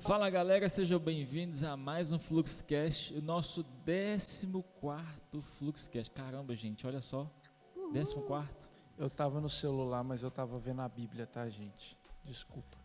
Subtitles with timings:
[0.00, 4.40] Fala galera, sejam bem-vindos a mais um Fluxcast, o nosso 14
[5.40, 6.10] Fluxcast.
[6.10, 7.30] Caramba, gente, olha só.
[7.92, 8.18] 14.
[8.98, 11.96] Eu tava no celular, mas eu tava vendo a Bíblia, tá, gente?
[12.24, 12.76] Desculpa.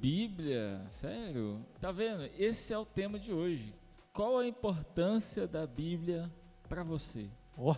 [0.00, 1.64] Bíblia, sério?
[1.80, 2.24] Tá vendo?
[2.38, 3.74] Esse é o tema de hoje.
[4.12, 6.30] Qual a importância da Bíblia
[6.68, 7.28] para você?
[7.56, 7.76] Ó, oh,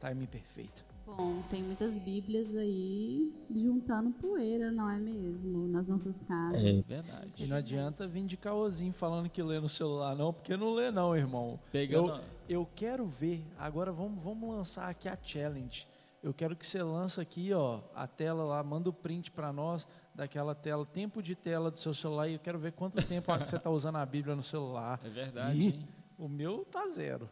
[0.00, 0.93] timing perfeito.
[1.16, 5.68] Bom, tem muitas Bíblias aí juntando poeira, não é mesmo?
[5.68, 6.62] Nas nossas casas.
[6.62, 7.44] É verdade.
[7.44, 10.90] E não adianta vir de caôzinho falando que lê no celular, não, porque não lê,
[10.90, 11.60] não, irmão.
[11.70, 12.20] Pegando...
[12.48, 13.44] Eu, eu quero ver.
[13.56, 15.86] Agora vamos, vamos lançar aqui a challenge.
[16.20, 19.86] Eu quero que você lance aqui, ó, a tela lá, manda o print para nós
[20.14, 23.56] daquela tela, tempo de tela do seu celular e eu quero ver quanto tempo você
[23.56, 24.98] está usando a Bíblia no celular.
[25.04, 25.58] É verdade.
[25.58, 25.86] E
[26.18, 27.28] o meu tá zero.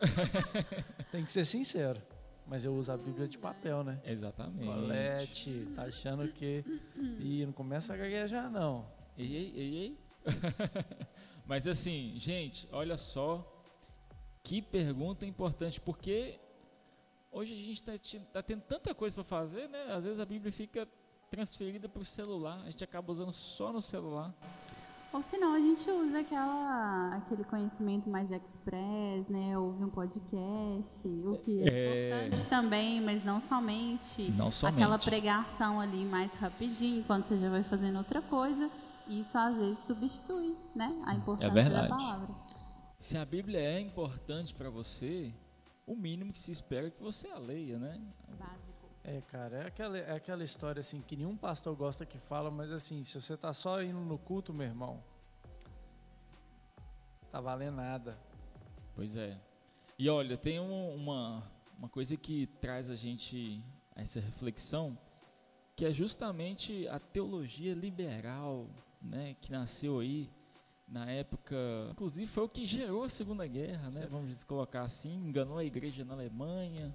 [1.12, 2.02] Tem que ser sincero.
[2.46, 4.00] Mas eu uso a Bíblia de papel, né?
[4.04, 4.66] Exatamente.
[4.66, 6.64] Colete, tá achando que.
[7.20, 8.86] Ih, não começa a gaguejar, não.
[9.16, 9.98] Ei, ei, ei, ei.
[11.46, 13.50] Mas assim, gente, olha só.
[14.42, 16.38] Que pergunta importante, porque
[17.32, 17.92] hoje a gente está
[18.30, 19.86] tá tendo tanta coisa para fazer, né?
[19.90, 20.86] Às vezes a Bíblia fica
[21.30, 24.34] transferida para o celular, a gente acaba usando só no celular.
[25.14, 29.56] Ou senão a gente usa aquela, aquele conhecimento mais express, né?
[29.56, 32.08] Ouve um podcast, o que é, é...
[32.08, 37.48] importante também, mas não somente, não somente aquela pregação ali mais rapidinho, enquanto você já
[37.48, 38.68] vai fazendo outra coisa.
[39.06, 40.88] Isso às vezes substitui, né?
[41.06, 41.88] A importância é verdade.
[41.88, 42.34] da palavra.
[42.98, 45.32] Se a Bíblia é importante para você,
[45.86, 48.00] o mínimo que se espera é que você a leia, né?
[48.36, 48.73] Básico.
[49.06, 52.72] É, cara, é aquela, é aquela história assim que nenhum pastor gosta que fala, mas
[52.72, 55.04] assim, se você tá só indo no culto, meu irmão,
[57.30, 58.18] tá valendo nada.
[58.94, 59.38] Pois é.
[59.98, 61.42] E olha, tem um, uma,
[61.78, 63.62] uma coisa que traz a gente
[63.94, 64.98] a essa reflexão,
[65.76, 68.70] que é justamente a teologia liberal,
[69.02, 70.30] né, que nasceu aí
[70.88, 71.56] na época,
[71.90, 76.04] inclusive foi o que gerou a Segunda Guerra, né, vamos colocar assim, enganou a igreja
[76.06, 76.94] na Alemanha,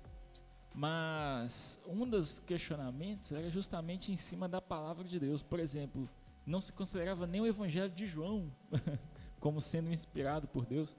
[0.75, 5.41] mas um dos questionamentos era justamente em cima da palavra de Deus.
[5.41, 6.07] Por exemplo,
[6.45, 8.51] não se considerava nem o Evangelho de João
[9.39, 10.95] como sendo inspirado por Deus,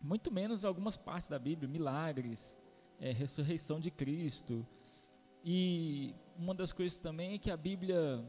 [0.00, 2.58] muito menos algumas partes da Bíblia, milagres,
[3.00, 4.66] é, ressurreição de Cristo.
[5.44, 8.24] E uma das coisas também é que a Bíblia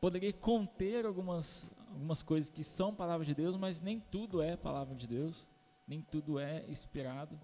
[0.00, 4.94] poderia conter algumas, algumas coisas que são palavra de Deus, mas nem tudo é palavra
[4.94, 5.46] de Deus,
[5.86, 7.38] nem tudo é inspirado.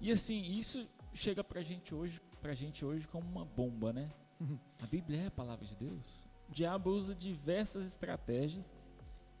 [0.00, 4.08] E assim, isso chega pra gente hoje, pra gente hoje como uma bomba, né?
[4.82, 6.24] A Bíblia é a palavra de Deus.
[6.48, 8.70] O diabo usa diversas estratégias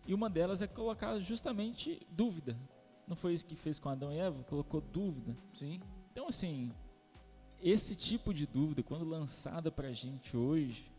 [0.06, 2.58] e uma delas é colocar justamente dúvida.
[3.06, 4.42] Não foi isso que fez com Adão e Eva?
[4.44, 5.34] Colocou dúvida.
[5.54, 5.80] Sim.
[6.12, 6.70] Então, assim,
[7.60, 10.92] esse tipo de dúvida, quando lançada pra gente hoje,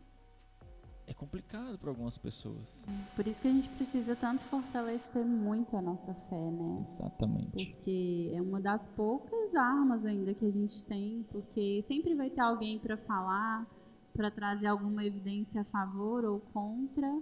[1.06, 2.84] é complicado para algumas pessoas.
[3.16, 6.84] Por isso que a gente precisa tanto fortalecer muito a nossa fé, né?
[6.86, 7.50] Exatamente.
[7.50, 12.40] Porque é uma das poucas armas ainda que a gente tem, porque sempre vai ter
[12.40, 13.66] alguém para falar,
[14.14, 17.20] para trazer alguma evidência a favor ou contra.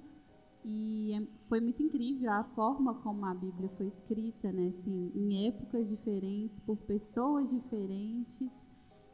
[0.65, 4.69] E é, foi muito incrível a forma como a Bíblia foi escrita, né?
[4.75, 8.53] Assim, em épocas diferentes, por pessoas diferentes.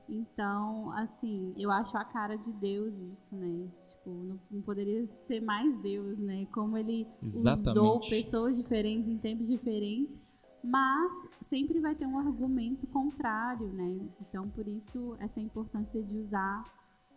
[0.08, 3.68] Então, assim, eu acho a cara de Deus isso, né?
[3.88, 6.46] Tipo, não, não poderia ser mais Deus, né?
[6.46, 7.78] Como ele Exatamente.
[7.78, 10.23] usou pessoas diferentes em tempos diferentes,
[10.64, 14.08] mas sempre vai ter um argumento contrário, né?
[14.18, 16.64] Então, por isso, essa importância de usar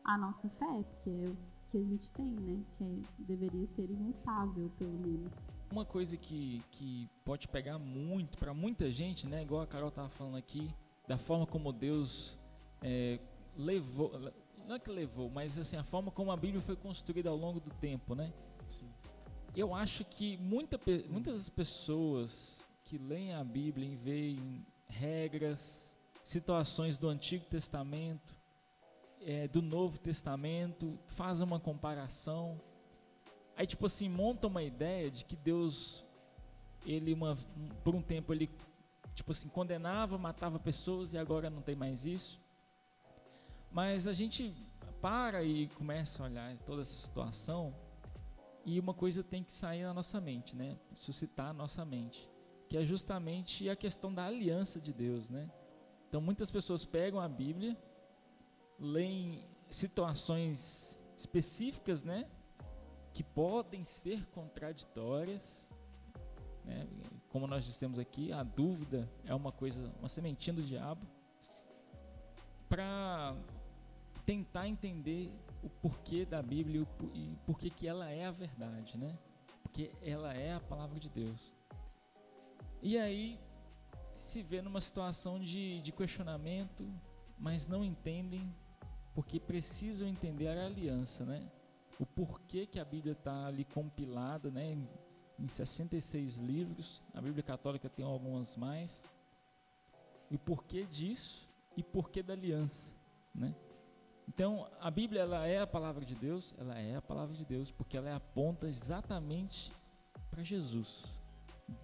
[0.04, 1.38] a nossa fé, porque é o
[1.72, 2.62] que a gente tem, né?
[2.78, 5.34] Que é, deveria ser imutável, pelo menos.
[5.72, 9.44] Uma coisa que, que pode pegar muito para muita gente, né?
[9.44, 10.70] Igual a Carol tava falando aqui,
[11.08, 12.38] da forma como Deus
[12.82, 13.18] é,
[13.56, 14.12] levou,
[14.68, 17.62] não é que levou, mas assim, a forma como a Bíblia foi construída ao longo
[17.62, 18.34] do tempo, né?
[18.68, 18.90] Sim.
[19.56, 20.78] Eu acho que muita,
[21.10, 25.94] muitas pessoas que leem a Bíblia e veem regras,
[26.24, 28.34] situações do Antigo Testamento,
[29.20, 32.62] é, do Novo Testamento, fazem uma comparação,
[33.58, 36.06] aí tipo assim, monta uma ideia de que Deus,
[36.86, 37.36] ele uma,
[37.84, 38.50] por um tempo ele
[39.14, 42.40] tipo assim, condenava, matava pessoas e agora não tem mais isso.
[43.70, 44.56] Mas a gente
[45.02, 47.76] para e começa a olhar toda essa situação
[48.64, 50.78] e uma coisa tem que sair na nossa mente, né?
[50.94, 52.30] Suscitar a nossa mente,
[52.70, 55.50] que é justamente a questão da aliança de Deus, né?
[56.08, 57.78] Então muitas pessoas pegam a Bíblia,
[58.80, 62.30] leem situações específicas, né?
[63.14, 65.70] Que podem ser contraditórias,
[66.64, 66.88] né?
[67.30, 71.06] Como nós dissemos aqui, a dúvida é uma coisa, uma sementinha do diabo,
[72.68, 73.36] para
[74.26, 75.32] tentar entender
[75.64, 79.18] o porquê da Bíblia e o porquê que ela é a verdade, né?
[79.64, 81.56] Porque ela é a palavra de Deus.
[82.82, 83.40] E aí
[84.14, 86.92] se vê numa situação de, de questionamento,
[87.38, 88.54] mas não entendem
[89.14, 91.50] porque precisam entender a aliança, né?
[92.00, 94.74] O porquê que a Bíblia está ali compilada, né?
[94.74, 94.90] Em,
[95.40, 99.04] em 66 livros, a Bíblia Católica tem algumas mais.
[100.30, 102.94] E porquê disso e porquê da aliança,
[103.34, 103.56] né?
[104.28, 107.72] Então, a Bíblia ela é a palavra de Deus, ela é a palavra de Deus,
[107.72, 109.72] porque ela aponta exatamente
[110.30, 111.17] para Jesus.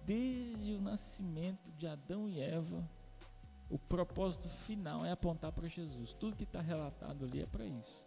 [0.04, 2.88] Desde o nascimento de Adão e Eva,
[3.68, 6.14] o propósito final é apontar para Jesus.
[6.14, 8.02] Tudo que está relatado ali é para isso.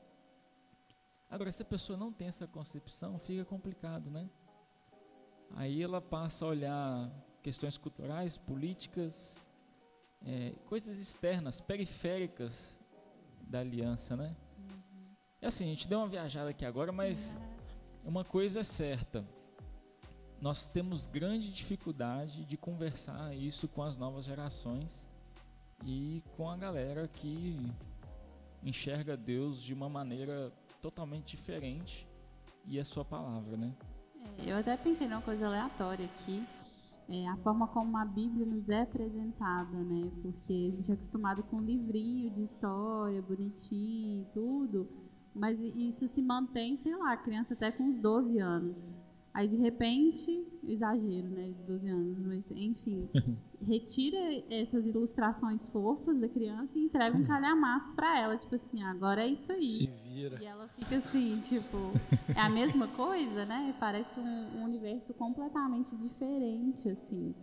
[1.30, 4.30] Agora, se a pessoa não tem essa concepção, fica complicado, né?
[5.56, 7.12] Aí ela passa a olhar
[7.44, 9.36] questões culturais, políticas,
[10.26, 12.78] é, coisas externas, periféricas
[13.42, 14.36] da aliança, né?
[14.58, 15.16] Uhum.
[15.42, 18.10] É assim, a gente deu uma viajada aqui agora, mas uhum.
[18.10, 19.26] uma coisa é certa.
[20.40, 25.08] Nós temos grande dificuldade de conversar isso com as novas gerações
[25.84, 27.58] e com a galera que
[28.64, 30.52] enxerga Deus de uma maneira
[30.82, 32.08] totalmente diferente
[32.66, 33.74] e a sua palavra, né?
[34.40, 36.46] É, eu até pensei numa coisa aleatória aqui,
[37.10, 40.12] é, a forma como a Bíblia nos é apresentada, né?
[40.22, 44.88] Porque a gente é acostumado com um livrinho de história, bonitinho, tudo,
[45.34, 49.07] mas isso se mantém, sei lá, a criança até com uns 12 anos.
[49.38, 53.08] Aí, de repente, exagero, né, 12 anos, mas enfim,
[53.62, 54.18] retira
[54.50, 59.28] essas ilustrações fofas da criança e entrega um calhamaço para ela, tipo assim, agora é
[59.28, 59.62] isso aí.
[59.62, 60.42] Se vira.
[60.42, 61.78] E ela fica assim, tipo,
[62.36, 63.76] é a mesma coisa, né?
[63.80, 67.36] Parece um, um universo completamente diferente, assim.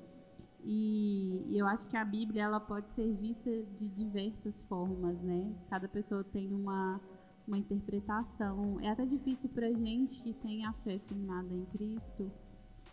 [0.64, 3.48] E, e eu acho que a Bíblia ela pode ser vista
[3.78, 5.54] de diversas formas, né?
[5.70, 7.00] Cada pessoa tem uma
[7.46, 8.80] uma interpretação.
[8.80, 12.30] É até difícil para gente que tem a fé firmada em Cristo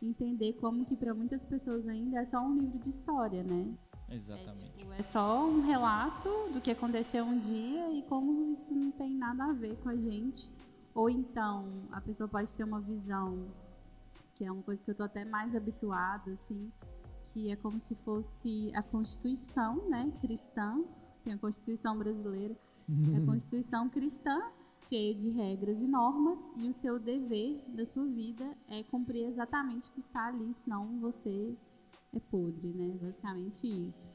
[0.02, 3.72] entender como que para muitas pessoas ainda é só um livro de história, né?
[4.10, 4.64] Exatamente.
[4.64, 8.92] É, tipo, é só um relato do que aconteceu um dia e como isso não
[8.92, 10.50] tem nada a ver com a gente.
[10.94, 13.48] Ou então a pessoa pode ter uma visão
[14.36, 16.72] que é uma coisa que eu tô até mais habituada, assim,
[17.32, 20.84] que é como se fosse a Constituição, né, cristã,
[21.24, 22.56] tem a Constituição brasileira,
[23.16, 24.42] a Constituição cristã,
[24.88, 29.90] cheia de regras e normas, e o seu dever da sua vida é cumprir exatamente
[29.90, 31.56] o que está ali, senão você
[32.14, 32.98] é podre, né?
[33.02, 34.12] Basicamente isso.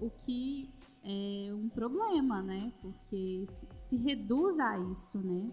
[0.00, 0.70] O que
[1.04, 2.72] é um problema, né?
[2.80, 3.46] Porque
[3.80, 5.50] se, reduz a isso, né?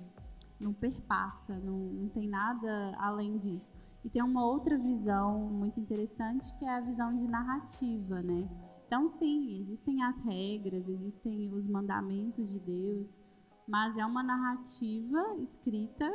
[0.60, 3.74] Não perpassa, não, não tem nada além disso.
[4.04, 8.48] E tem uma outra visão muito interessante que é a visão de narrativa, né?
[8.92, 13.18] Então, sim, existem as regras, existem os mandamentos de Deus,
[13.66, 16.12] mas é uma narrativa escrita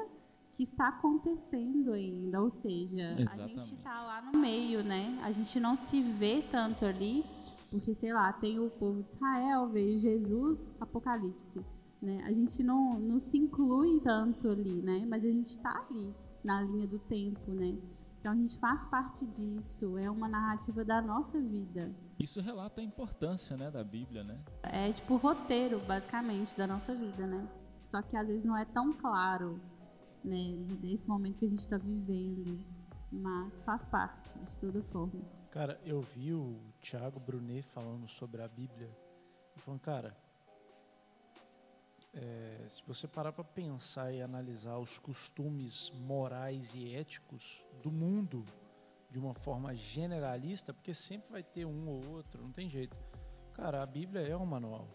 [0.59, 3.33] que está acontecendo ainda, ou seja, Exatamente.
[3.33, 5.19] a gente está lá no meio, né?
[5.23, 7.25] A gente não se vê tanto ali,
[7.71, 11.65] porque sei lá, tem o povo de Israel, veio Jesus, Apocalipse,
[12.03, 12.25] né?
[12.27, 15.07] A gente não, não se inclui tanto ali, né?
[15.09, 16.15] Mas a gente está ali
[16.45, 17.75] na linha do tempo, né?
[18.27, 21.95] Então a gente faz parte disso, é uma narrativa da nossa vida.
[22.19, 24.43] Isso relata a importância, né, da Bíblia, né?
[24.65, 27.49] É tipo o roteiro, basicamente, da nossa vida, né?
[27.89, 29.61] Só que às vezes não é tão claro,
[30.25, 32.59] né, desse momento que a gente está vivendo,
[33.13, 35.23] mas faz parte de toda forma.
[35.53, 38.91] Cara, eu vi o Thiago Brunet falando sobre a Bíblia,
[39.59, 40.17] falando, cara,
[42.69, 48.45] se você parar para pensar e analisar os costumes morais e éticos do mundo
[49.11, 52.97] de uma forma generalista, porque sempre vai ter um ou outro, não tem jeito.
[53.53, 54.89] Cara, a Bíblia é um manual.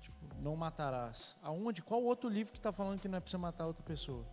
[0.00, 1.36] Tipo, não matarás.
[1.42, 1.82] Aonde?
[1.82, 4.26] Qual outro livro que está falando que não é para você matar outra pessoa?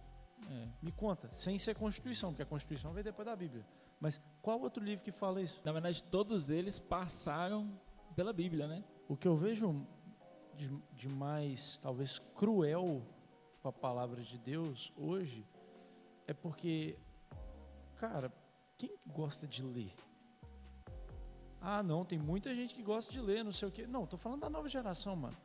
[0.50, 0.68] É.
[0.82, 3.66] Me conta, sem ser Constituição, porque a Constituição veio depois da Bíblia.
[4.00, 5.60] Mas qual outro livro que fala isso?
[5.64, 7.80] Na verdade, todos eles passaram
[8.16, 8.84] pela Bíblia, né?
[9.08, 9.88] O que eu vejo
[10.58, 13.06] de, de mais, talvez, cruel
[13.62, 15.46] com a palavra de Deus hoje
[16.26, 16.98] é porque,
[17.96, 18.34] cara,
[18.78, 19.94] quem gosta de ler?
[21.62, 23.88] Ah, não, tem muita gente que gosta de ler, não sei o quê.
[23.88, 25.38] Não, tô falando da nova geração, mano.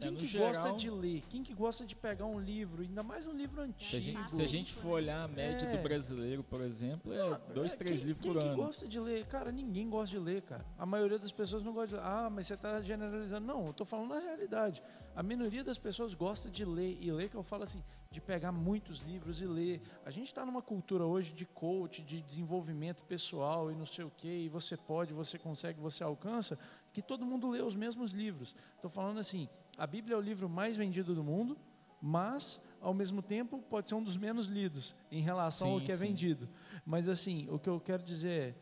[0.00, 1.22] É, Quem é, que geral, gosta de ler?
[1.28, 3.90] Quem que gosta de pegar um livro, ainda mais um livro antigo?
[3.90, 5.76] Se a gente, se a gente for olhar a média é.
[5.76, 8.54] do brasileiro, por exemplo, é dois, três quem, livros quem por ano.
[8.54, 9.26] Quem gosta de ler?
[9.26, 10.64] Cara, ninguém gosta de ler, cara.
[10.78, 12.02] A maioria das pessoas não gosta de ler.
[12.02, 13.46] Ah, mas você está generalizando.
[13.46, 14.82] Não, eu tô falando a realidade.
[15.14, 16.96] A minoria das pessoas gosta de ler.
[17.00, 19.80] E ler, que eu falo assim, de pegar muitos livros e ler.
[20.04, 24.10] A gente está numa cultura hoje de coach, de desenvolvimento pessoal e não sei o
[24.10, 26.58] quê, e você pode, você consegue, você alcança,
[26.92, 28.56] que todo mundo lê os mesmos livros.
[28.74, 29.48] Estou falando assim,
[29.80, 31.56] A Bíblia é o livro mais vendido do mundo,
[32.02, 35.90] mas ao mesmo tempo pode ser um dos menos lidos em relação sim, ao que
[35.90, 36.46] é vendido.
[36.84, 38.54] Mas assim, o que eu quero dizer é,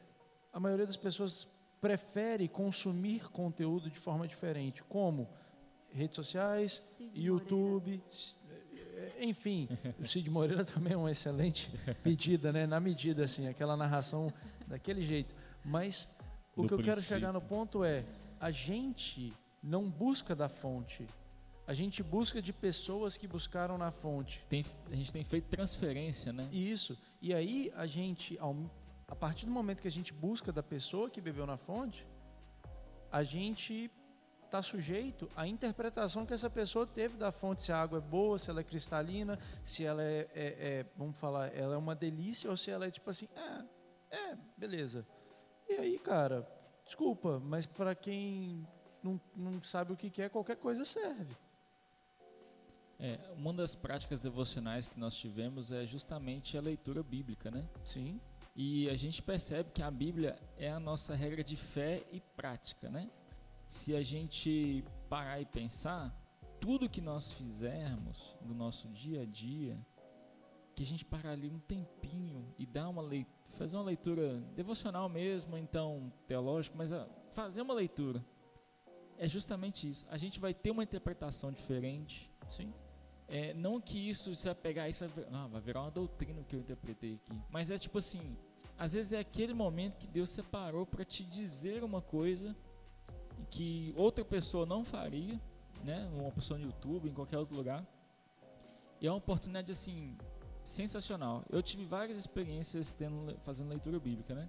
[0.53, 1.49] a maioria das pessoas
[1.81, 5.29] prefere consumir conteúdo de forma diferente, como
[5.91, 9.25] redes sociais, Cid YouTube, Moreira.
[9.25, 11.69] enfim, o Cid Moreira também é uma excelente
[12.01, 12.65] pedida, né?
[12.65, 14.33] Na medida assim, aquela narração
[14.69, 15.35] daquele jeito.
[15.65, 16.09] Mas
[16.57, 18.05] o Do que eu quero chegar no ponto é,
[18.39, 21.07] a gente não busca da fonte.
[21.67, 24.45] A gente busca de pessoas que buscaram na fonte.
[24.49, 26.49] Tem, a gente tem feito transferência, né?
[26.51, 26.97] Isso.
[27.21, 28.39] E aí a gente,
[29.07, 32.07] a partir do momento que a gente busca da pessoa que bebeu na fonte,
[33.13, 33.91] a gente
[34.49, 38.39] está sujeito à interpretação que essa pessoa teve da fonte, se a água é boa,
[38.39, 42.49] se ela é cristalina, se ela é, é, é vamos falar, ela é uma delícia
[42.49, 45.07] ou se ela é tipo assim, é, é, beleza.
[45.69, 46.49] E aí, cara,
[46.83, 48.67] desculpa, mas para quem
[49.03, 51.37] não, não sabe o que é, qualquer coisa serve.
[53.01, 57.69] É, uma das práticas devocionais que nós tivemos é justamente a leitura bíblica, né?
[57.85, 58.21] Sim.
[58.57, 62.91] E a gente percebe que a Bíblia é a nossa regra de fé e prática,
[62.91, 63.09] né?
[63.69, 66.13] Se a gente parar e pensar,
[66.61, 69.79] tudo que nós fizermos no nosso dia a dia,
[70.75, 75.09] que a gente parar ali um tempinho e dar uma leitura, fazer uma leitura devocional
[75.09, 76.91] mesmo, então teológica, mas
[77.31, 78.25] fazer uma leitura
[79.19, 80.07] é justamente isso.
[80.09, 82.31] A gente vai ter uma interpretação diferente.
[82.51, 82.73] Sim.
[83.29, 86.57] É, não que isso, você vai pegar isso, vai, ah, vai virar uma doutrina que
[86.57, 87.39] eu interpretei aqui.
[87.51, 88.37] Mas é tipo assim,
[88.79, 92.57] às vezes é aquele momento que Deus separou para te dizer uma coisa
[93.51, 95.39] que outra pessoa não faria,
[95.85, 96.09] né?
[96.15, 97.87] Uma pessoa no YouTube, em qualquer outro lugar.
[99.01, 100.17] E é uma oportunidade assim
[100.65, 101.45] sensacional.
[101.51, 104.49] Eu tive várias experiências tendo, fazendo leitura bíblica, né?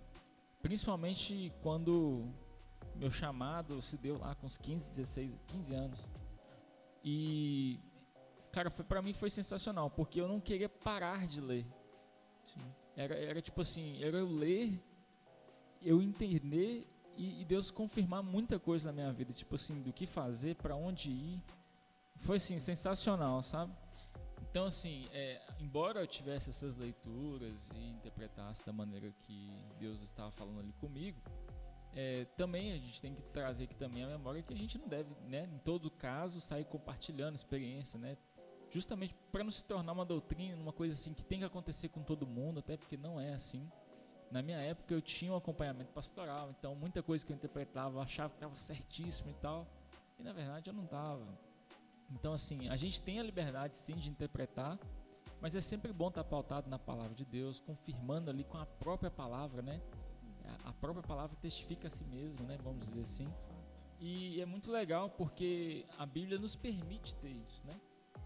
[0.62, 2.28] Principalmente quando
[3.00, 6.08] meu chamado se deu lá com uns 15, 16, 15 anos.
[7.04, 7.80] E
[8.52, 11.66] cara, foi para mim foi sensacional, porque eu não queria parar de ler.
[12.44, 12.60] Sim.
[12.96, 14.84] Era, era tipo assim, era eu ler,
[15.82, 20.06] eu entender e, e, Deus confirmar muita coisa na minha vida, tipo assim, do que
[20.06, 21.44] fazer, para onde ir.
[22.16, 23.74] Foi assim, sensacional, sabe?
[24.50, 30.32] Então, assim, é, embora eu tivesse essas leituras e interpretasse da maneira que Deus estava
[30.32, 31.22] falando ali comigo,
[31.96, 34.88] é, também a gente tem que trazer aqui também a memória que a gente não
[34.88, 38.18] deve, né, em todo caso, sair compartilhando experiência, né?
[38.72, 42.04] justamente para não se tornar uma doutrina, uma coisa assim que tem que acontecer com
[42.04, 43.70] todo mundo, até porque não é assim.
[44.32, 48.02] Na minha época eu tinha um acompanhamento pastoral, então muita coisa que eu interpretava eu
[48.02, 49.68] achava que estava certíssimo e tal,
[50.20, 51.26] e na verdade eu não estava.
[52.12, 54.80] Então assim, a gente tem a liberdade sim de interpretar,
[55.42, 59.10] mas é sempre bom estar pautado na palavra de Deus, confirmando ali com a própria
[59.10, 59.82] palavra, né?
[60.64, 62.58] A própria palavra testifica a si mesmo, né?
[62.64, 63.28] Vamos dizer assim.
[64.00, 67.80] E é muito legal porque a Bíblia nos permite ter isso, né?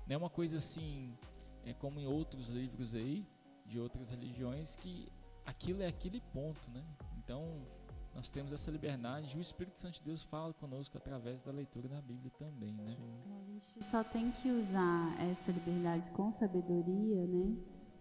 [0.08, 1.18] Não é uma coisa assim,
[1.66, 3.26] é como em outros livros aí,
[3.66, 5.12] de outras religiões, que
[5.46, 6.84] aquilo é aquele ponto, né?
[7.18, 7.66] Então,
[8.14, 9.36] nós temos essa liberdade.
[9.36, 12.86] O Espírito Santo de Deus fala conosco através da leitura da Bíblia também, né?
[12.86, 13.24] Sim.
[13.26, 17.56] A gente só tem que usar essa liberdade com sabedoria, né?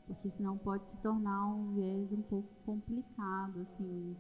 [0.07, 4.17] Porque senão pode se tornar um viés um pouco complicado, assim.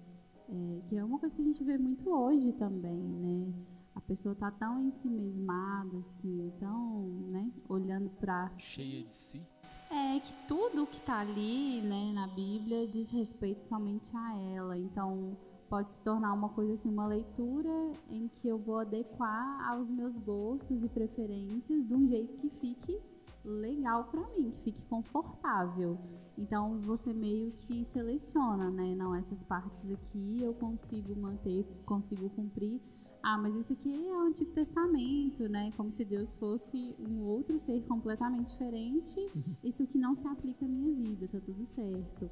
[0.48, 3.52] É, que é uma coisa que a gente vê muito hoje também, né?
[3.94, 9.42] a pessoa tá tão em si mesmada, assim, tão, né, olhando para cheia de si.
[9.90, 14.78] É que tudo que está ali, né, na Bíblia diz respeito somente a ela.
[14.78, 15.36] Então,
[15.68, 20.16] pode se tornar uma coisa assim, uma leitura em que eu vou adequar aos meus
[20.18, 22.98] gostos e preferências de um jeito que fique
[23.44, 25.98] legal para mim, que fique confortável.
[26.38, 28.94] Então você meio que seleciona, né?
[28.94, 32.80] Não, essas partes aqui eu consigo manter, consigo cumprir
[33.22, 35.70] ah, mas isso aqui é o Antigo Testamento, né?
[35.76, 39.14] Como se Deus fosse um outro ser completamente diferente.
[39.34, 39.54] Uhum.
[39.62, 42.28] Isso que não se aplica à minha vida, tá tudo certo.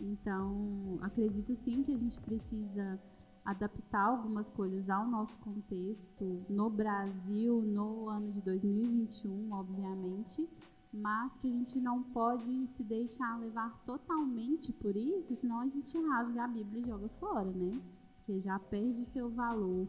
[0.00, 3.00] Então, acredito sim que a gente precisa
[3.44, 10.48] adaptar algumas coisas ao nosso contexto no Brasil, no ano de 2021, obviamente,
[10.92, 15.98] mas que a gente não pode se deixar levar totalmente por isso, senão a gente
[16.08, 17.80] rasga a Bíblia e joga fora, né?
[18.16, 19.88] Porque já perde o seu valor.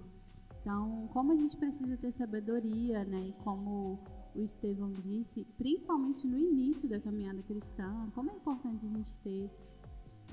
[0.61, 3.27] Então, como a gente precisa ter sabedoria, né?
[3.27, 3.99] E como
[4.35, 9.49] o Estevão disse, principalmente no início da caminhada cristã, como é importante a gente ter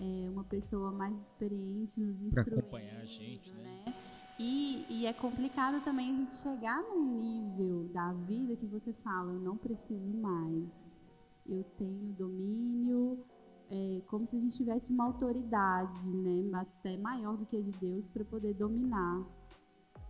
[0.02, 2.58] é, uma pessoa mais experiente nos instruindo.
[2.58, 3.84] Acompanhar a gente, né?
[3.86, 3.94] né?
[4.38, 9.32] E, e, é complicado também a gente chegar num nível da vida que você fala,
[9.32, 11.00] eu não preciso mais.
[11.46, 13.24] Eu tenho domínio,
[13.70, 16.50] é, como se a gente tivesse uma autoridade, né?
[16.54, 19.24] Até maior do que a de Deus para poder dominar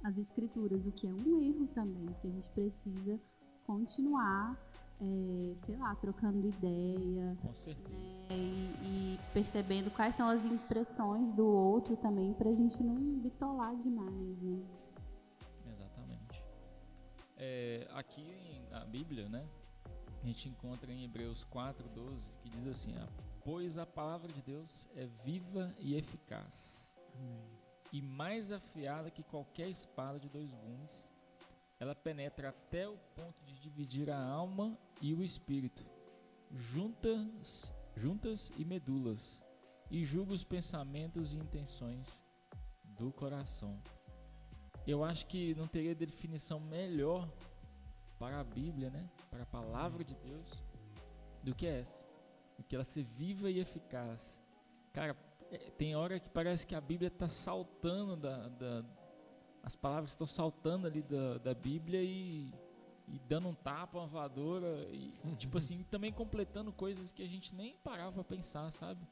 [0.04, 3.20] as escrituras, o que é um erro também, que a gente precisa
[3.64, 4.58] continuar,
[5.02, 7.36] é, sei lá, trocando ideia.
[7.42, 8.22] Com certeza.
[8.28, 12.94] Né, e, e, percebendo quais são as impressões do outro também, para a gente não
[13.18, 14.64] bitolar demais, né?
[15.66, 16.44] Exatamente.
[17.36, 19.44] É, aqui na Bíblia, né,
[20.22, 23.08] a gente encontra em Hebreus 4:12 que diz assim: ah,
[23.44, 27.44] "Pois a palavra de Deus é viva e eficaz, Amém.
[27.92, 31.11] e mais afiada que qualquer espada de dois gumes.
[31.82, 35.84] Ela penetra até o ponto de dividir a alma e o espírito,
[36.48, 39.42] juntas, juntas e medulas,
[39.90, 42.24] e julga os pensamentos e intenções
[42.84, 43.82] do coração."
[44.86, 47.28] Eu acho que não teria definição melhor
[48.16, 49.10] para a Bíblia, né?
[49.28, 50.64] Para a palavra de Deus,
[51.42, 52.00] do que essa.
[52.56, 54.40] Do que ela ser viva e eficaz.
[54.92, 55.16] Cara,
[55.50, 58.84] é, tem hora que parece que a Bíblia está saltando da, da,
[59.62, 62.52] as palavras estão saltando ali da, da Bíblia e,
[63.08, 67.54] e dando um tapa, uma voadora e tipo assim, também completando coisas que a gente
[67.54, 69.06] nem parava para pensar, sabe?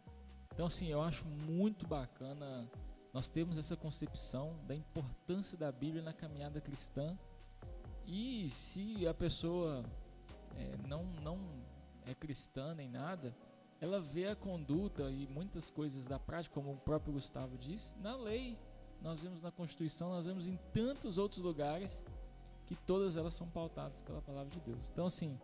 [0.52, 2.68] Então assim, eu acho muito bacana
[3.12, 7.18] nós temos essa concepção da importância da Bíblia na caminhada cristã
[8.06, 9.84] e se a pessoa
[10.56, 11.38] é, não, não
[12.06, 13.34] é cristã nem nada,
[13.80, 18.14] ela vê a conduta e muitas coisas da prática, como o próprio Gustavo disse, na
[18.14, 18.58] lei.
[19.00, 22.04] Nós vemos na Constituição, nós vemos em tantos outros lugares
[22.66, 24.90] que todas elas são pautadas pela palavra de Deus.
[24.90, 25.40] Então, assim,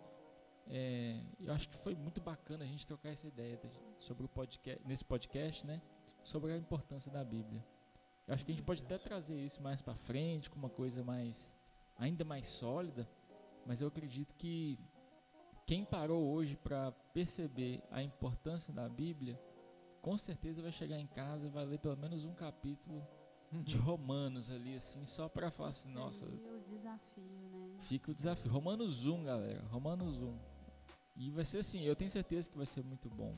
[0.69, 3.59] é, eu acho que foi muito bacana a gente trocar essa ideia
[3.99, 5.81] sobre o podcast, nesse podcast, né?
[6.23, 7.65] Sobre a importância da Bíblia.
[8.27, 11.03] Eu acho que a gente pode até trazer isso mais para frente, com uma coisa
[11.03, 11.57] mais
[11.97, 13.09] ainda mais sólida,
[13.65, 14.79] mas eu acredito que
[15.67, 19.41] quem parou hoje para perceber a importância da Bíblia,
[20.03, 23.07] com certeza vai chegar em casa e vai ler pelo menos um capítulo
[23.53, 26.27] de Romanos ali, assim, só para falar assim, nossa.
[26.27, 27.77] Fica o desafio, né?
[27.81, 28.53] Fica o desafio.
[28.53, 29.65] Romanos 1, galera.
[29.69, 30.39] Romanos 1.
[31.17, 33.35] E vai ser assim, eu tenho certeza que vai ser muito bom.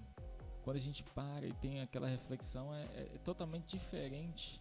[0.62, 4.61] Quando a gente para e tem aquela reflexão, é, é totalmente diferente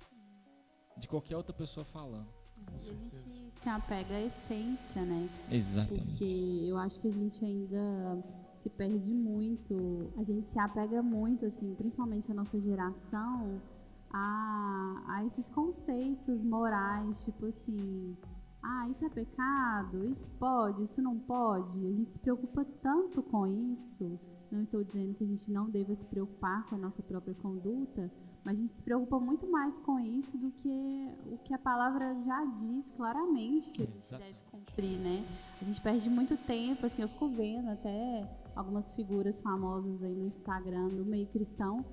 [0.96, 2.28] de qualquer outra pessoa falando.
[2.58, 3.16] E a gente
[3.60, 5.30] se apega à essência, né?
[5.52, 6.06] Exatamente.
[6.06, 8.24] Porque eu acho que a gente ainda
[8.58, 13.62] se perde muito, a gente se apega muito, assim, principalmente a nossa geração,
[14.12, 18.18] a, a esses conceitos morais, tipo assim,
[18.62, 21.86] ah, isso é pecado, isso pode, isso não pode.
[21.86, 24.20] A gente se preocupa tanto com isso.
[24.52, 28.10] Não estou dizendo que a gente não deva se preocupar com a nossa própria conduta,
[28.46, 32.16] mas a gente se preocupa muito mais com isso do que o que a palavra
[32.26, 35.26] já diz claramente que a gente deve cumprir, né?
[35.62, 40.28] A gente perde muito tempo, assim, eu fico vendo até algumas figuras famosas aí no
[40.28, 41.86] Instagram, no meio cristão,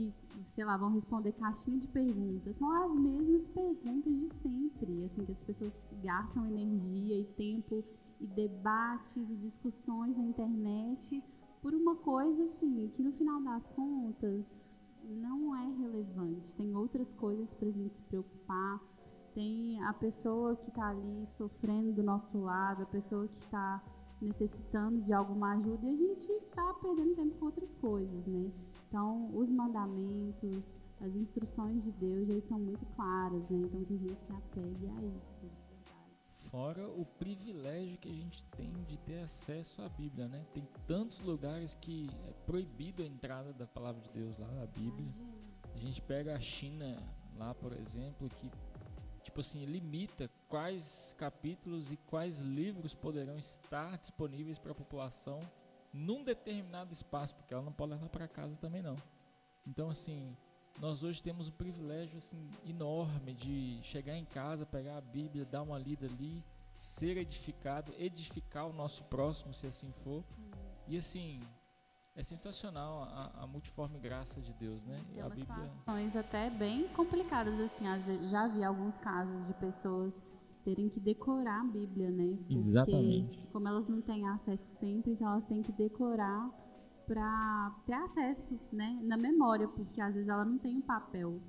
[0.00, 0.14] que,
[0.54, 2.56] sei lá, vão responder caixinha de perguntas.
[2.56, 7.84] São as mesmas perguntas de sempre, assim, que as pessoas gastam energia e tempo
[8.18, 11.22] e debates e discussões na internet
[11.60, 14.46] por uma coisa, assim, que no final das contas
[15.04, 16.50] não é relevante.
[16.56, 18.80] Tem outras coisas para a gente se preocupar.
[19.34, 23.82] Tem a pessoa que está ali sofrendo do nosso lado, a pessoa que está
[24.20, 28.50] necessitando de alguma ajuda e a gente está perdendo tempo com outras coisas, né?
[28.90, 33.60] Então, os mandamentos, as instruções de Deus já estão muito claras, né?
[33.64, 35.50] Então, que a gente se apegue a isso.
[36.50, 40.44] Fora o privilégio que a gente tem de ter acesso à Bíblia, né?
[40.52, 45.14] Tem tantos lugares que é proibido a entrada da palavra de Deus lá na Bíblia.
[45.72, 47.00] A gente pega a China
[47.36, 48.50] lá, por exemplo, que
[49.22, 55.38] tipo assim, limita quais capítulos e quais livros poderão estar disponíveis para a população
[55.92, 58.96] num determinado espaço, porque ela não pode levar para casa também não.
[59.66, 60.36] Então assim,
[60.78, 65.62] nós hoje temos o privilégio assim enorme de chegar em casa, pegar a Bíblia, dar
[65.62, 66.44] uma lida ali,
[66.76, 70.24] ser edificado, edificar o nosso próximo, se assim for.
[70.88, 71.40] E assim,
[72.16, 74.96] é sensacional a, a, multiforme graça de Deus, né?
[75.12, 75.70] Tem a Bíblia...
[75.78, 77.84] situações até bem complicadas, assim.
[78.30, 80.20] Já vi alguns casos de pessoas
[80.64, 82.36] terem que decorar a Bíblia, né?
[82.36, 83.46] Porque Exatamente.
[83.52, 86.50] Como elas não têm acesso sempre, então elas têm que decorar
[87.06, 91.40] para ter acesso né, na memória, porque às vezes ela não tem um papel.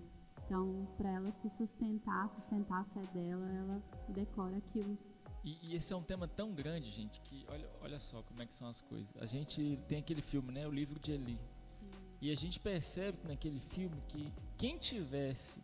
[0.46, 4.98] Então, para ela se sustentar, sustentar a fé dela, ela decora aquilo.
[5.44, 8.46] E, e, esse é um tema tão grande, gente, que olha, olha só como é
[8.46, 9.16] que são as coisas.
[9.18, 11.40] A gente tem aquele filme, né, o livro de Eli.
[11.80, 11.90] Sim.
[12.22, 15.64] E a gente percebe naquele filme que quem tivesse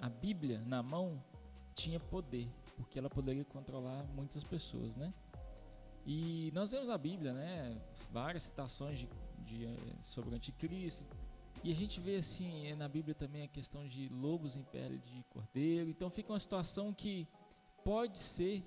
[0.00, 1.22] a Bíblia na mão
[1.74, 5.12] tinha poder, porque ela poderia controlar muitas pessoas, né?
[6.06, 9.08] E nós vemos na Bíblia, né, várias citações de,
[9.38, 11.02] de, eh, sobre o anticristo.
[11.62, 14.98] E a gente vê assim, é, na Bíblia também a questão de lobos em pele
[14.98, 15.88] de cordeiro.
[15.88, 17.26] Então fica uma situação que
[17.82, 18.62] pode ser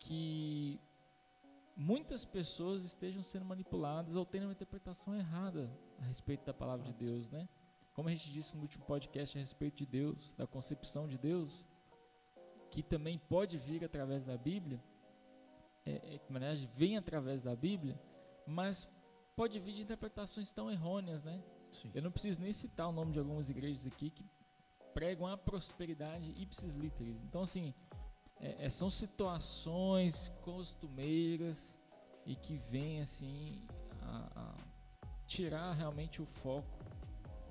[0.00, 0.80] que
[1.76, 6.92] muitas pessoas estejam sendo manipuladas ou tendo uma interpretação errada a respeito da palavra de
[6.92, 7.48] Deus, né?
[7.92, 11.64] Como a gente disse no último podcast a respeito de Deus, da concepção de Deus,
[12.70, 14.82] que também pode vir através da Bíblia,
[15.84, 17.98] é, é, na verdade vem através da Bíblia,
[18.46, 18.88] mas
[19.34, 21.42] pode vir de interpretações tão errôneas, né?
[21.70, 21.90] Sim.
[21.94, 24.24] Eu não preciso nem citar o nome de algumas igrejas aqui que
[24.92, 27.22] pregam a prosperidade ipsis literis.
[27.24, 27.74] Então, assim,
[28.40, 31.78] é, é, são situações costumeiras
[32.26, 33.66] e que vêm, assim,
[34.02, 34.54] a, a
[35.26, 36.78] tirar realmente o foco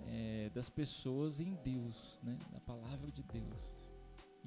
[0.08, 2.38] é, das pessoas em Deus, né?
[2.52, 3.77] Na palavra de Deus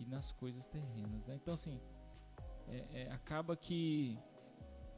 [0.01, 1.27] e nas coisas terrenas.
[1.27, 1.37] Né?
[1.37, 1.81] Então, assim,
[2.67, 4.19] é, é, acaba que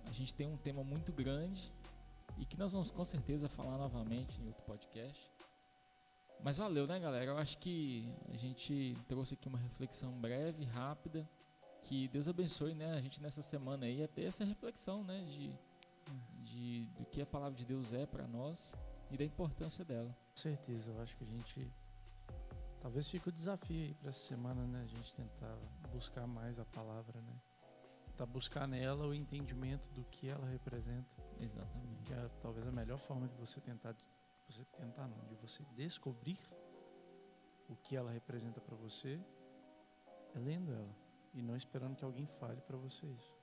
[0.05, 1.73] a gente tem um tema muito grande
[2.39, 5.31] e que nós vamos com certeza falar novamente em outro podcast.
[6.43, 7.25] Mas valeu, né, galera?
[7.25, 11.29] Eu acho que a gente trouxe aqui uma reflexão breve, rápida.
[11.83, 15.53] Que Deus abençoe, né, a gente nessa semana aí a ter essa reflexão, né, de,
[16.45, 18.73] de do que a palavra de Deus é para nós
[19.11, 20.17] e da importância dela.
[20.31, 21.73] Com certeza, eu acho que a gente
[22.83, 25.57] talvez fique o desafio aí para essa semana, né, a gente tentar
[25.93, 27.41] buscar mais a palavra, né?
[28.07, 31.23] Tentar buscar nela o entendimento do que ela representa.
[31.41, 32.03] Exatamente.
[32.05, 33.95] que é talvez a melhor forma de você tentar
[34.49, 36.39] você tentar não, de você descobrir
[37.69, 39.19] o que ela representa para você
[40.35, 40.95] é lendo ela
[41.33, 43.35] e não esperando que alguém fale para você isso.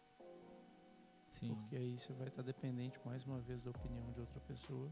[1.30, 1.56] Sim.
[1.56, 4.91] Porque aí você vai estar dependente mais uma vez da opinião de outra pessoa.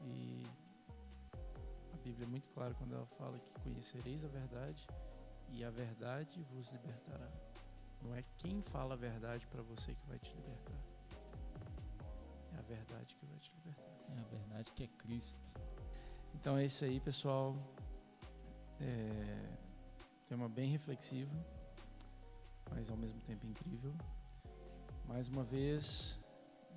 [0.00, 0.42] E
[2.02, 4.86] Bíblia é muito clara quando ela fala que conhecereis a verdade
[5.48, 7.30] e a verdade vos libertará.
[8.02, 10.82] Não é quem fala a verdade para você que vai te libertar.
[12.54, 13.92] É a verdade que vai te libertar.
[14.16, 15.52] É a verdade que é Cristo.
[16.34, 17.56] Então é isso aí, pessoal.
[18.80, 19.58] É,
[20.26, 21.32] tema bem reflexivo,
[22.68, 23.94] mas ao mesmo tempo incrível.
[25.06, 26.18] Mais uma vez,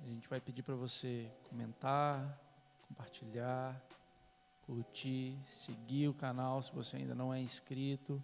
[0.04, 2.40] a gente vai pedir para você comentar,
[2.86, 3.82] compartilhar,
[4.66, 8.22] curtir, seguir o canal se você ainda não é inscrito,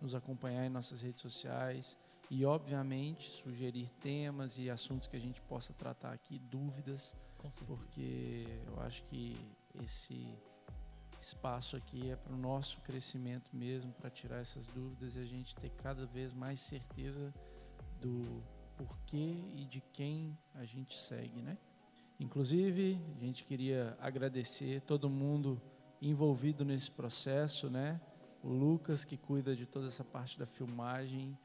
[0.00, 1.96] nos acompanhar em nossas redes sociais
[2.30, 7.14] e, obviamente, sugerir temas e assuntos que a gente possa tratar aqui, dúvidas
[7.66, 9.36] porque eu acho que
[9.82, 10.36] esse
[11.20, 15.54] espaço aqui é para o nosso crescimento mesmo, para tirar essas dúvidas e a gente
[15.56, 17.32] ter cada vez mais certeza
[18.00, 18.42] do
[18.76, 21.58] porquê e de quem a gente segue, né?
[22.20, 25.60] Inclusive, a gente queria agradecer todo mundo
[26.00, 28.00] envolvido nesse processo, né?
[28.42, 31.36] O Lucas que cuida de toda essa parte da filmagem,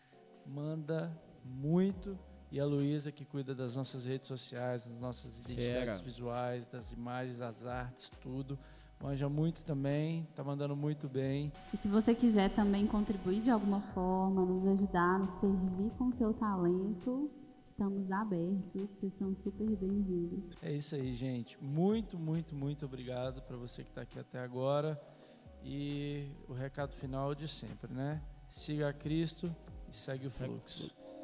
[0.46, 1.12] manda
[1.44, 2.18] muito
[2.52, 6.04] e a Luísa que cuida das nossas redes sociais, das nossas identidades Fera.
[6.04, 8.60] visuais, das imagens, das artes, tudo.
[9.02, 11.52] Manja muito também, tá mandando muito bem.
[11.74, 16.32] E se você quiser também contribuir de alguma forma, nos ajudar, nos servir com seu
[16.36, 17.30] talento,
[17.74, 20.52] estamos abertos, vocês são super bem-vindos.
[20.62, 21.62] É isso aí, gente.
[21.62, 25.02] Muito, muito, muito obrigado para você que está aqui até agora.
[25.64, 28.22] E o recado final é de sempre, né?
[28.48, 29.54] Siga a Cristo
[29.90, 30.90] e segue o Segue o fluxo.
[30.90, 31.23] fluxo.